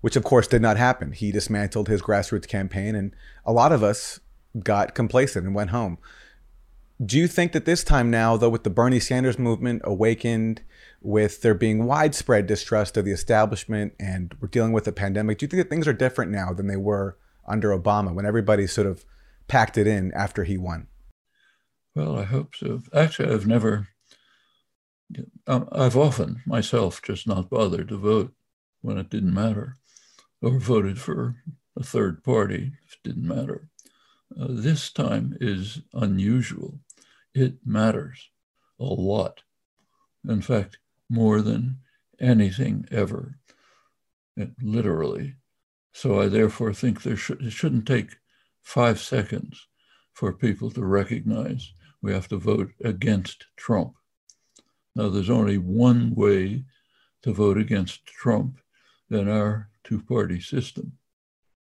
[0.00, 1.12] which of course did not happen.
[1.12, 4.20] He dismantled his grassroots campaign, and a lot of us
[4.62, 5.98] got complacent and went home.
[7.04, 10.62] Do you think that this time now, though, with the Bernie Sanders movement awakened,
[11.00, 15.44] with there being widespread distrust of the establishment and we're dealing with a pandemic, do
[15.44, 18.86] you think that things are different now than they were under Obama when everybody sort
[18.86, 19.04] of
[19.46, 20.88] packed it in after he won?
[21.94, 22.82] Well, I hope so.
[22.94, 23.88] Actually, I've never,
[25.46, 28.32] um, I've often myself just not bothered to vote
[28.82, 29.76] when it didn't matter
[30.40, 31.36] or voted for
[31.76, 33.68] a third party if it didn't matter.
[34.38, 36.80] Uh, this time is unusual.
[37.34, 38.30] It matters
[38.78, 39.42] a lot.
[40.28, 41.78] In fact, more than
[42.20, 43.38] anything ever,
[44.62, 45.34] literally.
[45.92, 48.16] So I therefore think there should, it shouldn't take
[48.62, 49.66] five seconds
[50.12, 53.94] for people to recognize we have to vote against Trump.
[54.94, 56.64] Now, there's only one way
[57.22, 58.60] to vote against Trump
[59.10, 60.92] in our two party system.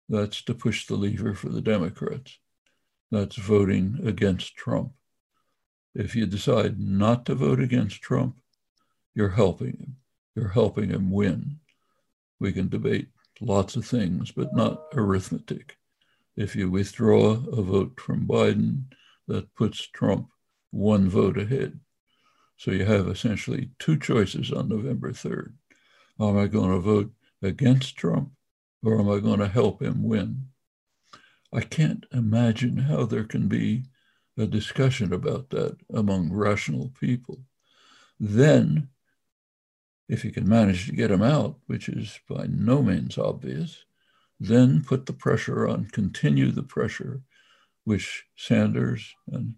[0.07, 2.39] That's to push the lever for the Democrats.
[3.11, 4.91] That's voting against Trump.
[5.95, 8.39] If you decide not to vote against Trump,
[9.13, 9.95] you're helping him.
[10.35, 11.59] You're helping him win.
[12.39, 13.09] We can debate
[13.41, 15.77] lots of things, but not arithmetic.
[16.35, 18.83] If you withdraw a vote from Biden,
[19.27, 20.29] that puts Trump
[20.71, 21.79] one vote ahead.
[22.57, 25.53] So you have essentially two choices on November 3rd.
[26.19, 28.31] Am I going to vote against Trump
[28.83, 30.47] or am I going to help him win?
[31.53, 33.85] I can't imagine how there can be
[34.37, 37.39] a discussion about that among rational people.
[38.19, 38.89] Then,
[40.09, 43.85] if you can manage to get him out, which is by no means obvious,
[44.39, 47.21] then put the pressure on, continue the pressure,
[47.83, 49.53] which Sanders and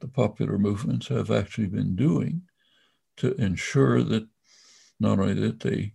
[0.00, 2.42] the popular movements have actually been doing
[3.18, 4.26] to ensure that
[4.98, 5.92] not only that they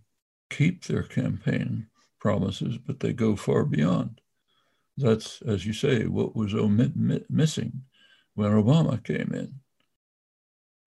[0.48, 1.86] keep their campaign
[2.18, 4.20] promises, but they go far beyond.
[4.96, 6.92] That's, as you say, what was omit,
[7.28, 7.82] missing
[8.34, 9.60] when Obama came in.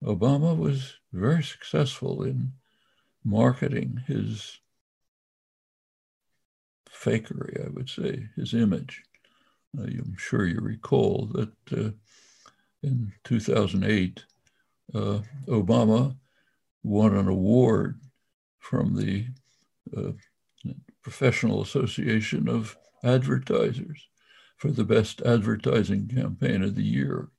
[0.04, 2.54] Obama was very successful in
[3.23, 4.60] marketing his
[6.91, 9.03] fakery, I would say, his image.
[9.77, 11.91] Uh, I'm sure you recall that uh,
[12.82, 14.23] in 2008,
[14.95, 16.15] uh, Obama
[16.84, 17.99] won an award
[18.60, 19.27] from the
[19.95, 20.12] uh,
[21.01, 24.08] Professional Association of Advertisers
[24.58, 27.29] for the best advertising campaign of the year.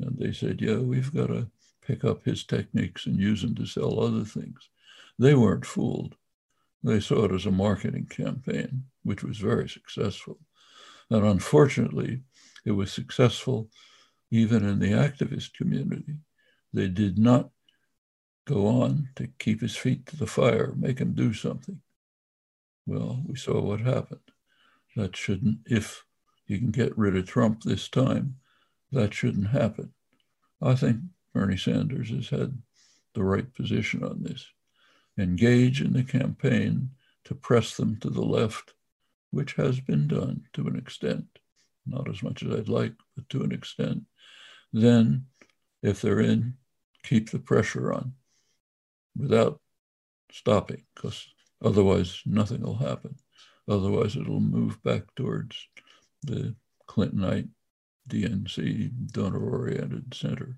[0.00, 1.48] And they said, yeah, we've got to
[1.86, 4.68] pick up his techniques and use them to sell other things.
[5.18, 6.14] They weren't fooled.
[6.82, 10.38] They saw it as a marketing campaign, which was very successful.
[11.10, 12.20] And unfortunately,
[12.64, 13.70] it was successful
[14.30, 16.18] even in the activist community.
[16.72, 17.50] They did not
[18.44, 21.80] go on to keep his feet to the fire, make him do something.
[22.86, 24.20] Well, we saw what happened.
[24.96, 26.04] That shouldn't, if
[26.46, 28.36] you can get rid of Trump this time,
[28.92, 29.92] that shouldn't happen.
[30.62, 31.00] I think
[31.34, 32.62] Bernie Sanders has had
[33.14, 34.46] the right position on this.
[35.18, 36.90] Engage in the campaign
[37.24, 38.74] to press them to the left,
[39.30, 41.26] which has been done to an extent,
[41.86, 44.04] not as much as I'd like, but to an extent.
[44.72, 45.26] Then,
[45.82, 46.54] if they're in,
[47.02, 48.14] keep the pressure on
[49.16, 49.60] without
[50.30, 51.26] stopping, because
[51.62, 53.16] otherwise nothing will happen.
[53.68, 55.68] Otherwise, it'll move back towards
[56.22, 56.54] the
[56.86, 57.48] Clintonite,
[58.08, 60.56] DNC, donor oriented center.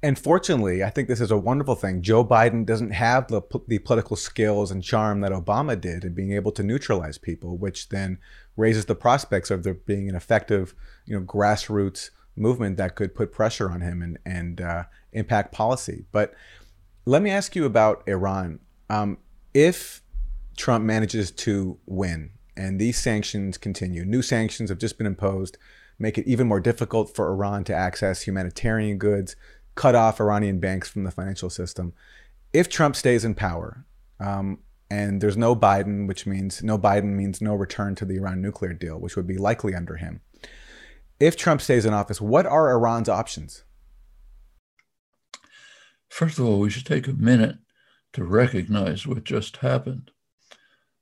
[0.00, 2.02] And fortunately, I think this is a wonderful thing.
[2.02, 6.32] Joe Biden doesn't have the, the political skills and charm that Obama did in being
[6.32, 8.18] able to neutralize people, which then
[8.56, 13.32] raises the prospects of there being an effective, you know, grassroots movement that could put
[13.32, 16.04] pressure on him and, and uh, impact policy.
[16.12, 16.32] But
[17.04, 18.60] let me ask you about Iran.
[18.88, 19.18] Um,
[19.52, 20.02] if
[20.56, 25.58] Trump manages to win and these sanctions continue, new sanctions have just been imposed,
[25.98, 29.34] make it even more difficult for Iran to access humanitarian goods,
[29.78, 31.92] cut off Iranian banks from the financial system.
[32.52, 33.84] If Trump stays in power,
[34.20, 34.58] um,
[34.90, 38.72] and there's no Biden, which means no Biden means no return to the Iran nuclear
[38.72, 40.20] deal, which would be likely under him
[41.20, 43.64] if Trump stays in office, what are Iran's options?
[46.08, 47.58] First of all, we should take a minute
[48.12, 50.10] to recognize what just happened,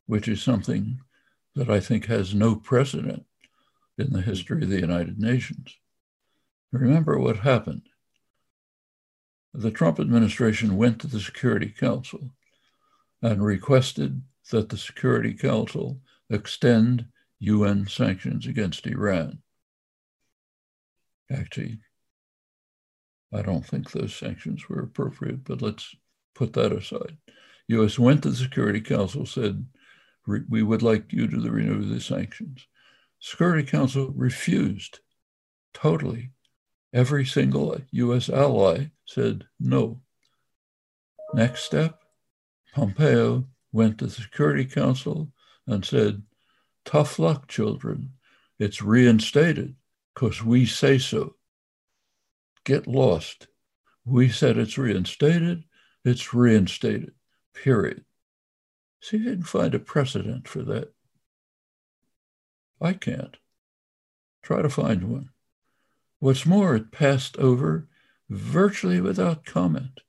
[0.07, 1.01] which is something
[1.55, 3.25] that I think has no precedent
[3.99, 5.77] in the history of the United Nations.
[6.73, 7.83] Remember what happened.
[9.59, 12.31] The Trump administration went to the Security Council
[13.23, 17.07] and requested that the Security Council extend
[17.39, 19.39] UN sanctions against Iran.
[21.31, 21.79] Actually,
[23.33, 25.97] I don't think those sanctions were appropriate, but let's
[26.35, 27.17] put that aside.
[27.69, 27.99] U.S.
[27.99, 29.65] went to the Security Council, said,
[30.27, 32.67] we would like you to renew the sanctions.
[33.21, 35.01] Security Council refused
[35.73, 36.33] totally.
[36.97, 38.31] Every single U.S.
[38.31, 40.01] ally said no.
[41.35, 42.01] Next step,
[42.75, 45.31] Pompeo went to the Security Council
[45.67, 46.23] and said,
[46.87, 48.15] tough luck, children.
[48.59, 49.77] It's reinstated
[50.15, 51.35] because we say so.
[52.65, 53.49] Get lost.
[54.07, 55.65] We said it's reinstated,
[56.03, 57.13] it's reinstated,
[57.53, 58.07] period.
[59.03, 60.95] See if you can find a precedent for that.
[62.81, 63.37] I can't.
[64.43, 65.29] Try to find one.
[66.19, 67.89] What's more, it passed over
[68.29, 70.01] virtually without comment.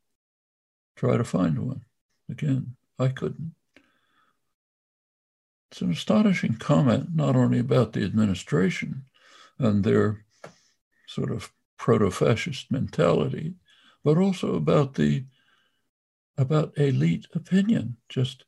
[0.95, 1.81] Try to find one.
[2.29, 3.53] Again, I couldn't.
[5.71, 9.03] It's an astonishing comment, not only about the administration,
[9.59, 10.25] and their
[11.07, 13.55] sort of proto-fascist mentality,
[14.03, 15.25] but also about the
[16.37, 18.45] about elite opinion, just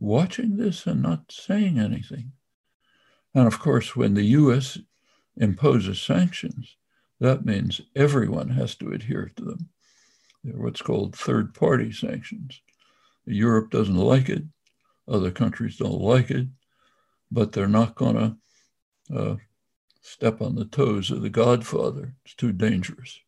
[0.00, 2.32] watching this and not saying anything.
[3.34, 4.78] And of course, when the US
[5.36, 6.76] imposes sanctions,
[7.20, 9.68] that means everyone has to adhere to them.
[10.44, 12.60] They're what's called third party sanctions.
[13.24, 14.44] Europe doesn't like it,
[15.08, 16.46] other countries don't like it,
[17.30, 19.36] but they're not going to uh,
[20.00, 22.14] step on the toes of the Godfather.
[22.24, 23.18] It's too dangerous.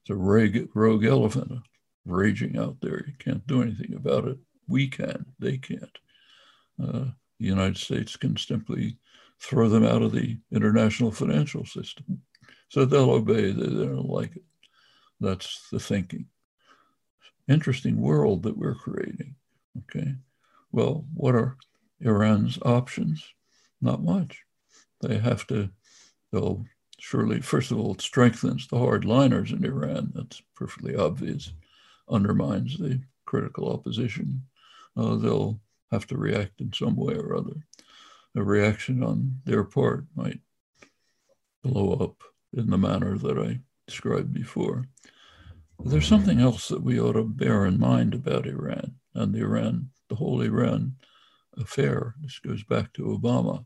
[0.00, 1.52] It's a rogue, rogue elephant
[2.04, 3.04] raging out there.
[3.06, 4.38] You can't do anything about it.
[4.66, 5.98] We can, they can't.
[6.82, 7.04] Uh,
[7.38, 8.96] the United States can simply
[9.40, 12.22] throw them out of the international financial system.
[12.72, 14.44] So they'll obey, they, they don't like it.
[15.20, 16.24] That's the thinking.
[17.46, 19.34] Interesting world that we're creating.
[19.80, 20.14] Okay.
[20.70, 21.58] Well, what are
[22.00, 23.22] Iran's options?
[23.82, 24.44] Not much.
[25.02, 25.68] They have to,
[26.32, 26.64] they'll
[26.98, 30.10] surely, first of all, it strengthens the hardliners in Iran.
[30.14, 31.52] That's perfectly obvious,
[32.08, 34.44] undermines the critical opposition.
[34.96, 37.66] Uh, they'll have to react in some way or other.
[38.34, 40.40] A reaction on their part might
[41.62, 44.86] blow up in the manner that I described before.
[45.84, 49.90] There's something else that we ought to bear in mind about Iran and the Iran,
[50.08, 50.96] the whole Iran
[51.56, 52.14] affair.
[52.20, 53.64] This goes back to Obama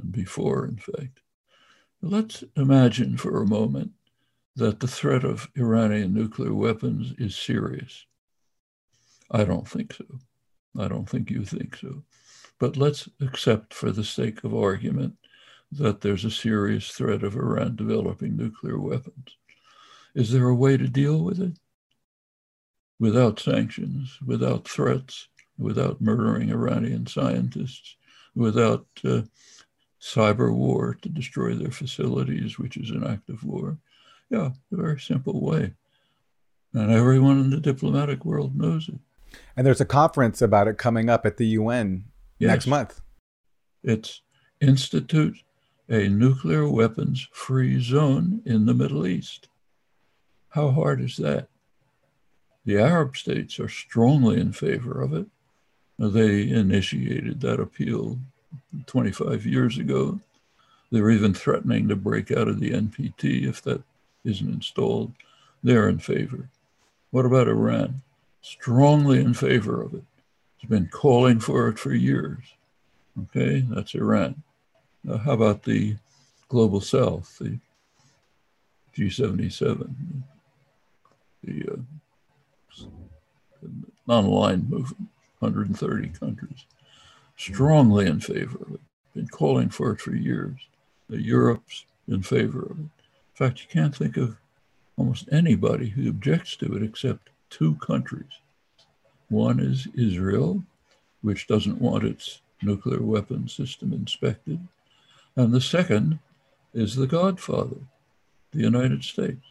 [0.00, 1.20] and before, in fact.
[2.02, 3.92] Let's imagine for a moment
[4.56, 8.06] that the threat of Iranian nuclear weapons is serious.
[9.30, 10.06] I don't think so.
[10.78, 12.02] I don't think you think so.
[12.58, 15.14] But let's accept, for the sake of argument,
[15.72, 19.36] that there's a serious threat of Iran developing nuclear weapons.
[20.14, 21.52] Is there a way to deal with it?
[22.98, 27.96] Without sanctions, without threats, without murdering Iranian scientists,
[28.34, 29.22] without uh,
[30.00, 33.78] cyber war to destroy their facilities, which is an act of war.
[34.28, 35.74] Yeah, a very simple way.
[36.72, 38.98] And everyone in the diplomatic world knows it.
[39.56, 42.04] And there's a conference about it coming up at the UN
[42.38, 42.48] yes.
[42.48, 43.00] next month.
[43.82, 44.22] It's
[44.60, 45.38] Institute
[45.90, 49.48] a nuclear weapons free zone in the Middle East.
[50.50, 51.48] How hard is that?
[52.64, 55.26] The Arab states are strongly in favor of it.
[55.98, 58.18] They initiated that appeal
[58.86, 60.20] 25 years ago.
[60.92, 63.82] They're even threatening to break out of the NPT if that
[64.24, 65.12] isn't installed.
[65.62, 66.48] They're in favor.
[67.10, 68.02] What about Iran?
[68.42, 70.04] Strongly in favor of it.
[70.56, 72.44] It's been calling for it for years.
[73.18, 74.42] Okay, that's Iran.
[75.08, 75.96] Uh, how about the
[76.48, 77.58] Global South, the
[78.96, 79.94] G77,
[81.44, 82.86] the uh,
[84.06, 85.08] non-aligned movement,
[85.38, 86.66] 130 countries,
[87.36, 88.80] strongly in favor of it,
[89.14, 90.58] been calling for it for years.
[91.08, 92.82] Europe's in favor of it.
[92.82, 92.88] In
[93.34, 94.36] fact, you can't think of
[94.96, 98.30] almost anybody who objects to it except two countries.
[99.28, 100.62] One is Israel,
[101.22, 104.60] which doesn't want its nuclear weapon system inspected.
[105.36, 106.18] And the second
[106.74, 107.76] is the Godfather,
[108.52, 109.44] the United States,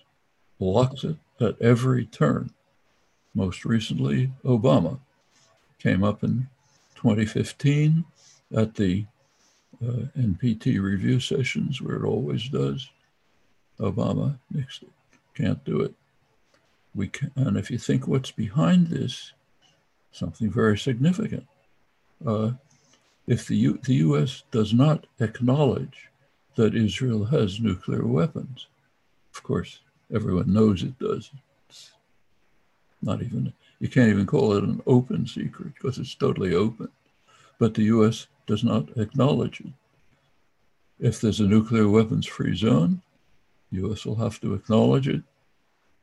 [0.60, 2.52] blocks it at every turn.
[3.34, 5.00] Most recently, Obama
[5.80, 6.48] came up in
[6.96, 8.04] 2015
[8.56, 9.06] at the
[9.82, 12.90] uh, NPT review sessions, where it always does.
[13.80, 14.90] Obama nixed it.
[15.36, 15.94] Can't do it.
[16.94, 19.32] We can, and if you think what's behind this,
[20.12, 21.48] something very significant.
[22.26, 22.52] Uh,
[23.30, 26.10] if the, U, the US does not acknowledge
[26.56, 28.66] that Israel has nuclear weapons,
[29.36, 29.82] of course,
[30.14, 31.30] everyone knows it does.
[31.70, 31.92] It's
[33.04, 36.90] not even, you can't even call it an open secret because it's totally open.
[37.60, 39.74] But the US does not acknowledge it.
[41.00, 43.04] If there's a nuclear weapons free zone,
[43.72, 45.22] the US will have to acknowledge it.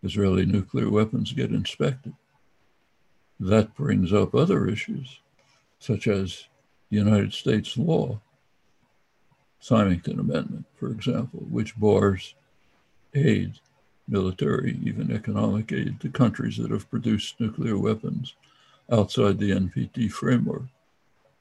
[0.04, 2.14] Israeli nuclear weapons get inspected.
[3.40, 5.18] That brings up other issues,
[5.80, 6.46] such as
[6.90, 8.20] United States law,
[9.60, 12.34] Symington Amendment, for example, which bars
[13.14, 13.54] aid,
[14.08, 18.34] military, even economic aid to countries that have produced nuclear weapons
[18.92, 20.62] outside the NPT framework.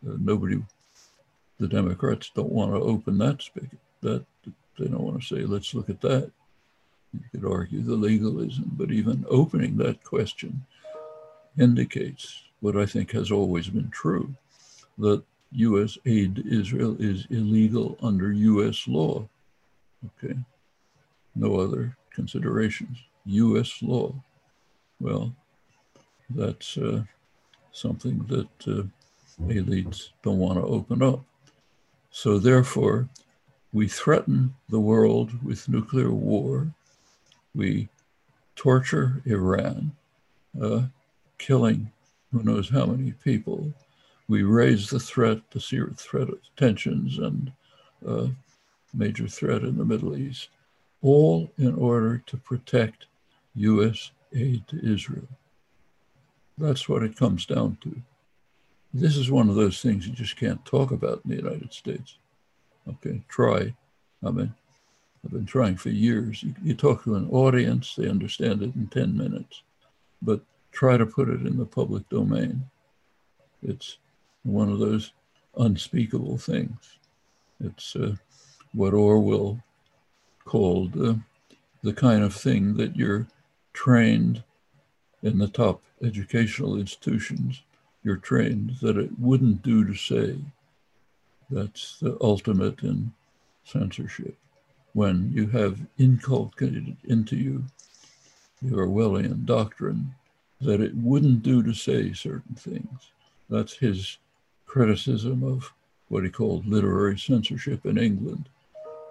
[0.07, 0.61] Uh, nobody,
[1.59, 3.77] the Democrats don't want to open that spigot.
[4.01, 4.25] That
[4.79, 6.31] they don't want to say, let's look at that.
[7.13, 10.65] You could argue the legalism, but even opening that question
[11.57, 14.35] indicates what I think has always been true
[14.97, 15.97] that U.S.
[16.05, 18.87] aid to Israel is illegal under U.S.
[18.87, 19.27] law.
[20.05, 20.35] Okay,
[21.35, 22.97] no other considerations.
[23.25, 23.81] U.S.
[23.81, 24.13] law.
[24.99, 25.33] Well,
[26.29, 27.03] that's uh,
[27.71, 28.83] something that uh,
[29.43, 31.21] elites don't want to open up.
[32.11, 33.09] So therefore,
[33.73, 36.67] we threaten the world with nuclear war.
[37.53, 37.89] We
[38.55, 39.91] torture Iran,
[40.61, 40.83] uh,
[41.37, 41.91] killing
[42.31, 43.73] who knows how many people
[44.27, 47.51] we raise the threat, the serious threat of tensions and
[48.07, 48.27] uh,
[48.93, 50.49] major threat in the Middle East.
[51.01, 53.05] all in order to protect
[53.55, 54.11] U.S.
[54.33, 55.27] aid to Israel.
[56.57, 58.01] That's what it comes down to.
[58.93, 62.17] This is one of those things you just can't talk about in the United States.
[62.87, 63.75] Okay, try.
[64.23, 64.53] I mean,
[65.23, 66.41] I've been trying for years.
[66.41, 69.63] You, you talk to an audience, they understand it in 10 minutes,
[70.21, 72.63] but try to put it in the public domain.
[73.61, 73.97] It's
[74.45, 75.11] one of those
[75.57, 76.97] unspeakable things.
[77.59, 78.15] It's uh,
[78.73, 79.59] what Orwell
[80.45, 81.15] called uh,
[81.83, 83.27] the kind of thing that you're
[83.73, 84.43] trained
[85.23, 87.61] in the top educational institutions,
[88.03, 90.37] you're trained that it wouldn't do to say.
[91.49, 93.13] That's the ultimate in
[93.63, 94.37] censorship.
[94.93, 97.65] When you have inculcated into you
[98.61, 100.15] your Orwellian doctrine
[100.61, 103.11] that it wouldn't do to say certain things.
[103.49, 104.17] That's his
[104.75, 105.71] criticism of
[106.09, 108.49] what he called literary censorship in England.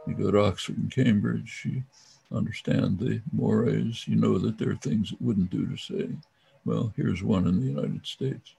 [0.06, 1.82] You go to Oxford and Cambridge, you
[2.30, 6.10] understand the mores, you know that there are things it wouldn't do to say.
[6.66, 8.56] Well, here's one in the United States.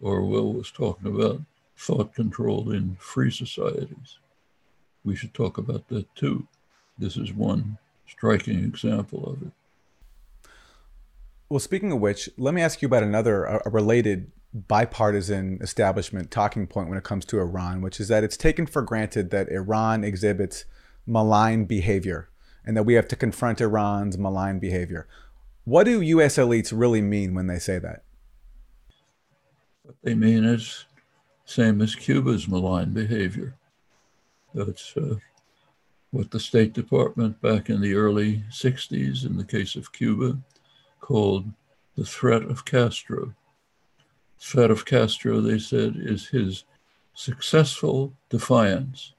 [0.00, 1.42] Orwell was talking about
[1.76, 4.16] thought control in free societies.
[5.04, 6.48] We should talk about that too.
[6.98, 7.76] This is one
[8.08, 9.52] striking example of it.
[11.50, 16.66] Well, speaking of which, let me ask you about another a related bipartisan establishment talking
[16.66, 20.02] point when it comes to Iran, which is that it's taken for granted that Iran
[20.02, 20.64] exhibits
[21.06, 22.30] malign behavior
[22.64, 25.06] and that we have to confront Iran's malign behavior.
[25.64, 28.02] What do US elites really mean when they say that?
[29.82, 30.84] What they mean is
[31.44, 33.54] same as Cuba's malign behavior.
[34.54, 35.16] That's uh,
[36.10, 40.38] what the State Department back in the early 60s, in the case of Cuba,
[41.00, 41.46] called
[41.96, 43.34] the threat of Castro
[44.54, 46.64] of Castro, they said, is his
[47.14, 49.12] successful defiance,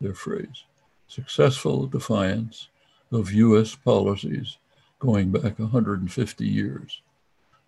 [0.00, 0.64] their phrase,
[1.08, 2.68] successful defiance
[3.12, 4.58] of US policies
[4.98, 7.02] going back 150 years.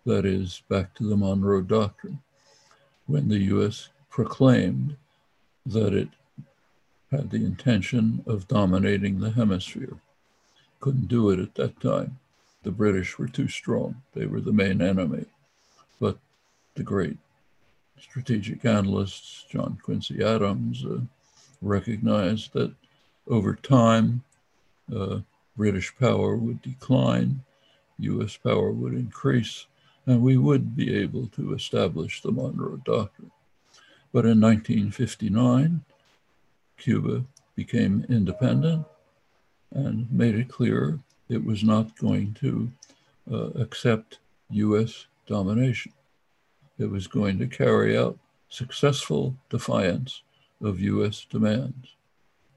[0.05, 2.19] That is, back to the Monroe Doctrine,
[3.05, 4.95] when the US proclaimed
[5.65, 6.09] that it
[7.11, 9.97] had the intention of dominating the hemisphere.
[10.79, 12.19] Couldn't do it at that time.
[12.63, 15.25] The British were too strong, they were the main enemy.
[15.99, 16.17] But
[16.75, 17.17] the great
[17.99, 21.01] strategic analysts, John Quincy Adams, uh,
[21.61, 22.73] recognized that
[23.27, 24.23] over time,
[24.95, 25.19] uh,
[25.57, 27.43] British power would decline,
[27.99, 29.67] US power would increase,
[30.05, 33.31] and we would be able to establish the Monroe Doctrine.
[34.11, 35.83] But in 1959,
[36.77, 38.85] Cuba became independent
[39.71, 42.71] and made it clear it was not going to
[43.31, 45.91] uh, accept US domination
[46.79, 48.17] it was going to carry out
[48.49, 50.23] successful defiance
[50.61, 51.95] of US demands.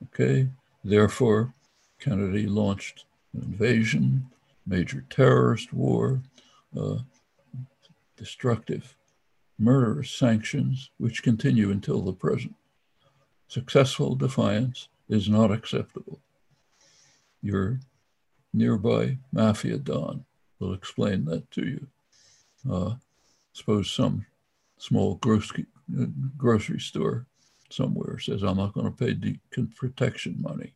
[0.05, 0.49] Okay,
[0.83, 1.53] therefore,
[1.99, 3.05] Kennedy launched
[3.35, 4.27] an invasion,
[4.67, 6.23] major terrorist war,
[6.79, 6.99] uh,
[8.17, 8.97] destructive,
[9.59, 12.55] murderous sanctions, which continue until the present.
[13.49, 16.21] Successful defiance is not acceptable.
[17.43, 17.81] Your
[18.53, 20.25] nearby mafia don
[20.59, 21.87] will explain that to you.
[22.71, 22.95] Uh,
[23.53, 24.27] suppose some
[24.79, 25.67] small grocery,
[26.37, 27.27] grocery store
[27.71, 29.41] somewhere says, I'm not going to pay de-
[29.77, 30.75] protection money.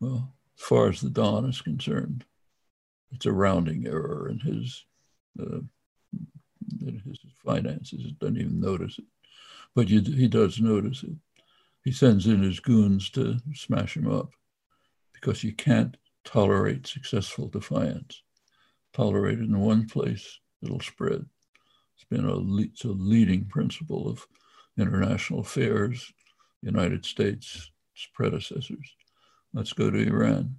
[0.00, 2.24] Well, as far as the Don is concerned,
[3.12, 4.84] it's a rounding error in his,
[5.40, 5.60] uh,
[6.80, 8.00] in his finances.
[8.02, 9.04] He doesn't even notice it.
[9.74, 11.16] But you, he does notice it.
[11.84, 14.30] He sends in his goons to smash him up
[15.14, 18.22] because you can't tolerate successful defiance.
[18.92, 21.24] Tolerate it in one place, it'll spread
[22.04, 24.26] been a, le- a leading principle of
[24.78, 26.12] international affairs,
[26.62, 27.70] United States'
[28.14, 28.94] predecessors.
[29.52, 30.56] Let's go to Iran.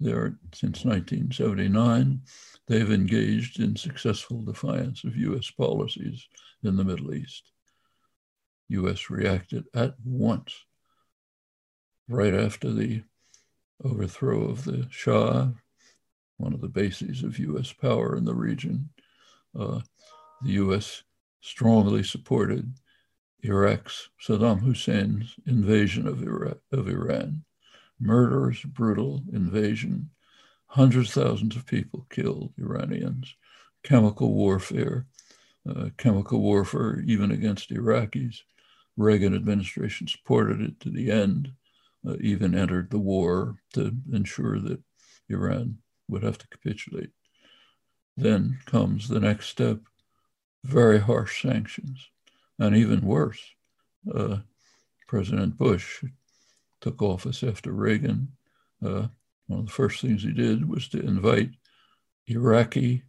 [0.00, 2.20] There, since 1979,
[2.68, 6.28] they've engaged in successful defiance of US policies
[6.62, 7.50] in the Middle East.
[8.68, 10.54] US reacted at once,
[12.08, 13.02] right after the
[13.84, 15.48] overthrow of the Shah,
[16.36, 18.90] one of the bases of US power in the region.
[19.58, 19.80] Uh,
[20.42, 21.02] the US
[21.40, 22.72] strongly supported
[23.42, 26.22] Iraq's Saddam Hussein's invasion of,
[26.72, 27.44] of Iran,
[28.00, 30.10] murderous, brutal invasion,
[30.66, 33.34] hundreds of thousands of people killed, Iranians,
[33.82, 35.06] chemical warfare,
[35.68, 38.40] uh, chemical warfare even against Iraqis.
[38.96, 41.52] Reagan administration supported it to the end,
[42.06, 44.80] uh, even entered the war to ensure that
[45.28, 45.78] Iran
[46.08, 47.10] would have to capitulate.
[48.16, 49.78] Then comes the next step
[50.64, 52.08] very harsh sanctions.
[52.58, 53.40] And even worse,
[54.12, 54.38] uh,
[55.06, 56.04] President Bush
[56.80, 58.28] took office after Reagan,
[58.84, 59.08] uh,
[59.46, 61.50] one of the first things he did was to invite
[62.26, 63.02] Iraqi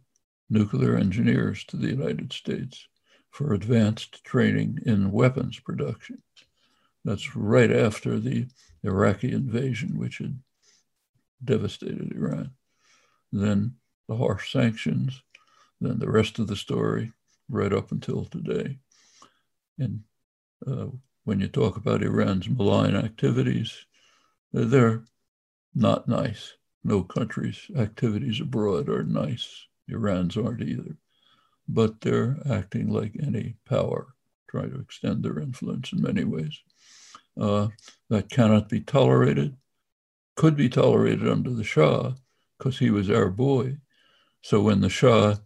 [0.48, 2.88] nuclear engineers to the United States
[3.30, 6.22] for advanced training in weapons production.
[7.04, 8.46] That's right after the
[8.82, 10.38] Iraqi invasion, which had
[11.44, 12.52] devastated Iran.
[13.32, 13.76] Then
[14.08, 15.22] the harsh sanctions,
[15.80, 17.12] then the rest of the story,
[17.50, 18.78] right up until today.
[19.78, 20.00] And
[20.66, 20.86] uh,
[21.24, 23.86] when you talk about Iran's malign activities,
[24.52, 25.04] they're
[25.74, 26.54] not nice.
[26.82, 29.66] No country's activities abroad are nice.
[29.88, 30.96] Iran's aren't either.
[31.68, 34.14] But they're acting like any power,
[34.50, 36.58] trying to extend their influence in many ways.
[37.40, 37.68] Uh,
[38.08, 39.56] that cannot be tolerated,
[40.36, 42.14] could be tolerated under the Shah
[42.58, 43.76] because he was our boy.
[44.42, 45.36] So when the Shah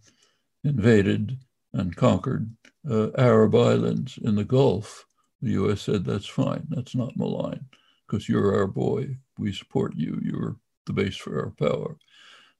[0.63, 1.37] invaded
[1.75, 2.55] and conquered
[2.89, 5.05] uh, Arab islands in the Gulf,
[5.41, 7.65] the US said, that's fine, that's not malign,
[8.07, 9.17] because you're our boy.
[9.37, 10.19] We support you.
[10.23, 10.55] You're
[10.85, 11.97] the base for our power.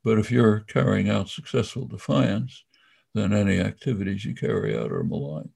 [0.04, 2.66] But if you're carrying out successful defiance,
[3.14, 5.50] then any activities you carry out are malign.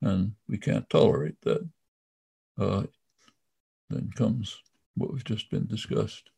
[0.00, 1.68] And we can't tolerate that.
[2.58, 2.84] Uh,
[3.90, 4.56] then comes
[4.96, 6.30] what we've just been discussed.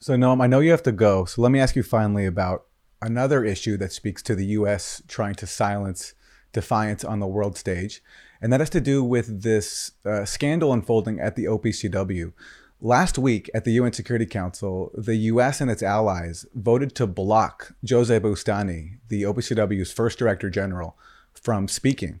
[0.00, 1.26] So, Noam, I know you have to go.
[1.26, 2.67] So, let me ask you finally about
[3.00, 5.02] another issue that speaks to the U.S.
[5.08, 6.14] trying to silence
[6.52, 8.02] defiance on the world stage,
[8.40, 12.32] and that has to do with this uh, scandal unfolding at the OPCW.
[12.80, 17.74] Last week at the UN Security Council, the US and its allies voted to block
[17.88, 20.96] Jose Bustani, the OPCW's first director general,
[21.34, 22.20] from speaking.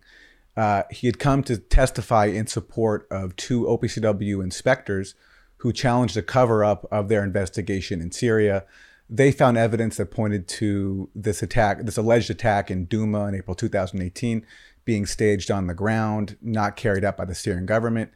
[0.56, 5.14] Uh, he had come to testify in support of two OPCW inspectors
[5.58, 8.64] who challenged a cover up of their investigation in Syria.
[9.10, 13.54] They found evidence that pointed to this attack, this alleged attack in Douma in April
[13.54, 14.44] 2018,
[14.84, 18.10] being staged on the ground, not carried out by the Syrian government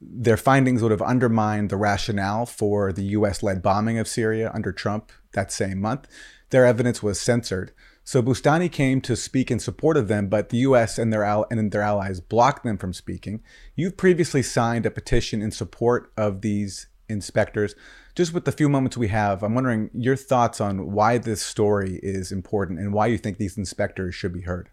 [0.00, 4.72] their findings would have undermined the rationale for the US led bombing of Syria under
[4.72, 6.08] Trump that same month.
[6.50, 7.72] Their evidence was censored.
[8.04, 11.46] So Bustani came to speak in support of them, but the US and their, al-
[11.50, 13.42] and their allies blocked them from speaking.
[13.74, 17.74] You've previously signed a petition in support of these inspectors.
[18.14, 21.98] Just with the few moments we have, I'm wondering your thoughts on why this story
[22.00, 24.70] is important and why you think these inspectors should be heard.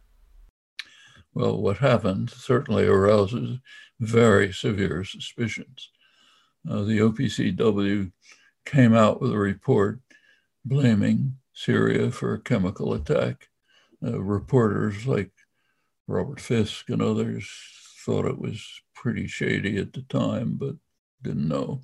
[1.33, 3.57] Well, what happened certainly arouses
[3.99, 5.89] very severe suspicions.
[6.69, 8.11] Uh, the OPCW
[8.65, 10.01] came out with a report
[10.63, 13.49] blaming Syria for a chemical attack.
[14.03, 15.31] Uh, reporters like
[16.07, 17.49] Robert Fisk and others
[18.05, 18.63] thought it was
[18.93, 20.75] pretty shady at the time, but
[21.23, 21.81] didn't know.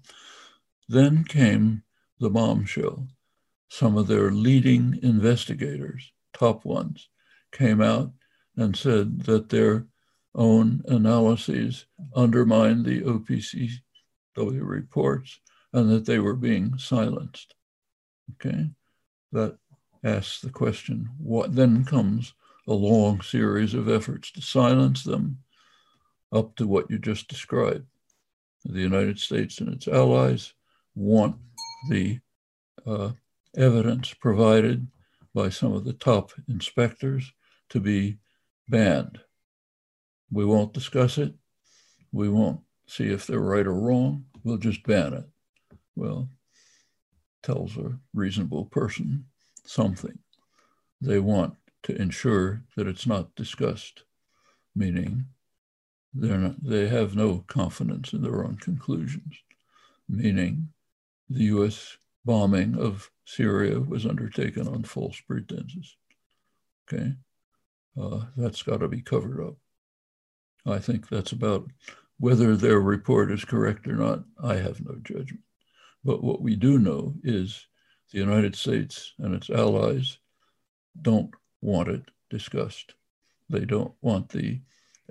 [0.88, 1.84] Then came
[2.20, 3.08] the bombshell.
[3.70, 7.10] Some of their leading investigators, top ones,
[7.52, 8.12] came out
[8.56, 9.86] and said that their
[10.34, 11.86] own analyses
[12.16, 13.82] undermined the OPCW
[14.62, 15.40] reports
[15.74, 17.54] and that they were being silenced.
[18.34, 18.70] Okay,
[19.32, 19.58] that
[20.04, 22.34] asks the question what then comes
[22.68, 25.40] a long series of efforts to silence them
[26.32, 27.86] up to what you just described.
[28.66, 30.54] The United States and its allies
[30.98, 31.36] want
[31.90, 32.20] the
[32.86, 33.12] uh,
[33.56, 34.88] evidence provided
[35.34, 37.32] by some of the top inspectors
[37.70, 38.18] to be
[38.68, 39.20] banned.
[40.32, 41.34] We won't discuss it.
[42.12, 44.26] We won't see if they're right or wrong.
[44.44, 45.26] We'll just ban it.
[45.96, 46.30] Well,
[47.44, 49.26] tells a reasonable person
[49.66, 50.18] something.
[51.00, 54.04] They want to ensure that it's not discussed,
[54.76, 55.26] meaning
[56.14, 59.36] they're not, they have no confidence in their own conclusions,
[60.10, 60.70] meaning
[61.30, 65.96] the US bombing of Syria was undertaken on false pretenses.
[66.88, 67.14] Okay,
[68.00, 69.56] uh, that's got to be covered up.
[70.66, 71.70] I think that's about
[72.20, 74.24] whether their report is correct or not.
[74.44, 75.44] I have no judgment.
[76.04, 77.68] But what we do know is
[78.12, 80.20] the United States and its allies
[81.02, 82.94] don't want it discussed.
[83.50, 84.62] They don't want the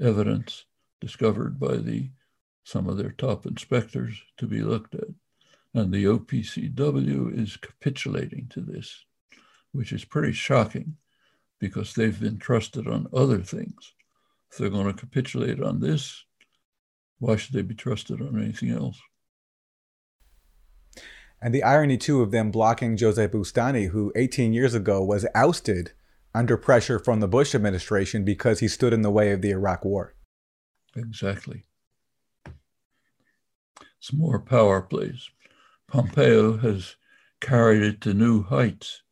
[0.01, 0.65] evidence
[1.01, 2.11] discovered by the
[2.65, 5.09] some of their top inspectors to be looked at.
[5.77, 9.05] And the OPCW is capitulating to this,
[9.73, 10.97] which is pretty shocking
[11.61, 13.93] because they've been trusted on other things
[14.51, 16.25] if they're going to capitulate on this,
[17.19, 18.99] why should they be trusted on anything else?
[21.43, 25.93] And the irony, too, of them blocking Joseph Bustani, who 18 years ago was ousted
[26.35, 29.85] under pressure from the Bush administration because he stood in the way of the Iraq
[29.85, 30.15] War.
[30.97, 31.65] Exactly.
[33.99, 35.29] It's more power plays.
[35.89, 36.97] Pompeo has
[37.41, 39.03] carried it to new heights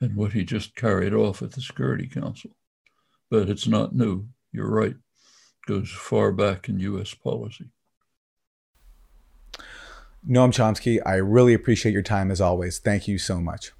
[0.00, 2.50] and what he just carried off at the Security Council.
[3.30, 4.96] But it's not new you're right,
[5.66, 7.70] goes far back in US policy.
[10.28, 12.78] Noam Chomsky, I really appreciate your time as always.
[12.78, 13.72] Thank you so much.